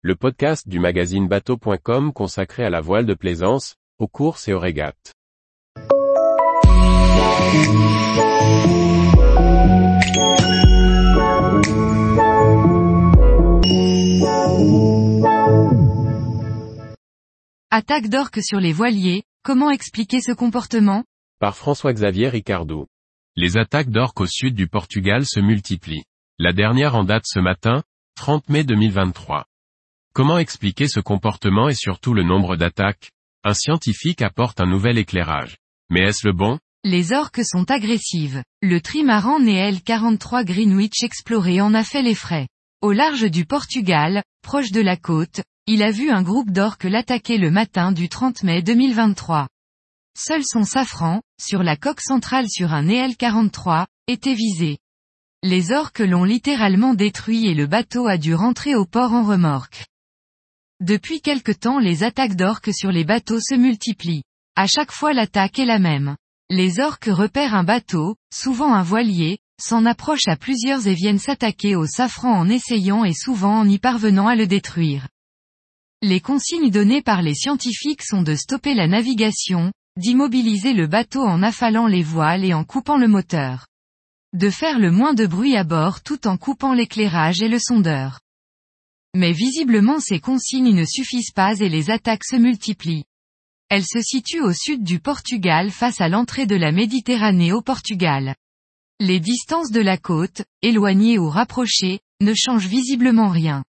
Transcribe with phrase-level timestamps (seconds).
[0.00, 4.60] le podcast du magazine bateau.com consacré à la voile de plaisance, aux courses et aux
[4.60, 5.12] régates.
[17.72, 21.02] Attaque d'orques sur les voiliers, comment expliquer ce comportement?
[21.40, 22.86] Par François-Xavier Ricardou.
[23.34, 26.04] Les attaques d'orques au sud du Portugal se multiplient.
[26.38, 27.82] La dernière en date ce matin,
[28.14, 29.44] 30 mai 2023.
[30.14, 33.12] Comment expliquer ce comportement et surtout le nombre d'attaques?
[33.44, 35.56] Un scientifique apporte un nouvel éclairage.
[35.90, 36.58] Mais est-ce le bon?
[36.84, 38.42] Les orques sont agressives.
[38.62, 42.48] Le trimaran Neel 43 Greenwich exploré en a fait les frais.
[42.82, 47.38] Au large du Portugal, proche de la côte, il a vu un groupe d'orques l'attaquer
[47.38, 49.48] le matin du 30 mai 2023.
[50.18, 54.78] Seul son safran, sur la coque centrale sur un Neel 43, était visé.
[55.44, 59.84] Les orques l'ont littéralement détruit et le bateau a dû rentrer au port en remorque.
[60.80, 64.22] Depuis quelque temps les attaques d'orques sur les bateaux se multiplient.
[64.54, 66.16] À chaque fois l'attaque est la même.
[66.50, 71.74] Les orques repèrent un bateau, souvent un voilier, s'en approchent à plusieurs et viennent s'attaquer
[71.74, 75.08] au safran en essayant et souvent en y parvenant à le détruire.
[76.00, 81.42] Les consignes données par les scientifiques sont de stopper la navigation, d'immobiliser le bateau en
[81.42, 83.66] affalant les voiles et en coupant le moteur.
[84.32, 88.20] De faire le moins de bruit à bord tout en coupant l'éclairage et le sondeur.
[89.18, 93.02] Mais visiblement ces consignes ne suffisent pas et les attaques se multiplient.
[93.68, 98.36] Elles se situent au sud du Portugal face à l'entrée de la Méditerranée au Portugal.
[99.00, 103.64] Les distances de la côte, éloignées ou rapprochées, ne changent visiblement rien.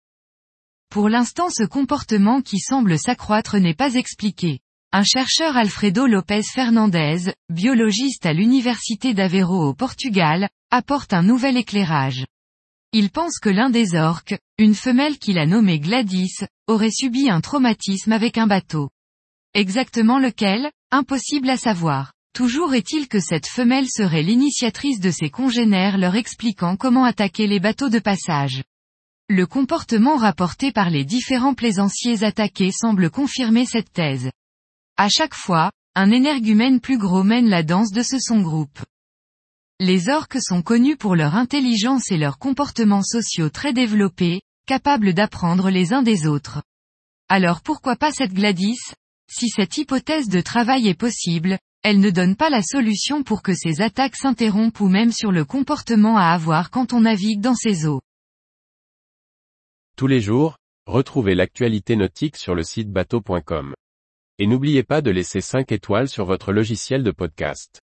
[0.89, 4.59] Pour l'instant ce comportement qui semble s'accroître n'est pas expliqué.
[4.91, 12.25] Un chercheur Alfredo Lopez Fernandez, biologiste à l'université d'Aveiro au Portugal, apporte un nouvel éclairage.
[12.93, 17.41] Il pense que l'un des orques, une femelle qu'il a nommée Gladys, aurait subi un
[17.41, 18.89] traumatisme avec un bateau.
[19.53, 22.13] Exactement lequel Impossible à savoir.
[22.33, 27.59] Toujours est-il que cette femelle serait l'initiatrice de ses congénères leur expliquant comment attaquer les
[27.59, 28.63] bateaux de passage.
[29.27, 34.31] Le comportement rapporté par les différents plaisanciers attaqués semble confirmer cette thèse.
[34.95, 38.79] À chaque fois, un énergumène plus gros mène la danse de ce son groupe.
[39.79, 45.69] Les orques sont connus pour leur intelligence et leurs comportements sociaux très développés, capables d'apprendre
[45.69, 46.63] les uns des autres.
[47.29, 48.79] Alors pourquoi pas cette Gladys?
[49.29, 53.53] Si cette hypothèse de travail est possible, elle ne donne pas la solution pour que
[53.53, 57.85] ces attaques s'interrompent ou même sur le comportement à avoir quand on navigue dans ces
[57.85, 58.01] eaux.
[59.95, 60.57] Tous les jours,
[60.87, 63.75] retrouvez l'actualité nautique sur le site bateau.com.
[64.39, 67.79] Et n'oubliez pas de laisser 5 étoiles sur votre logiciel de podcast.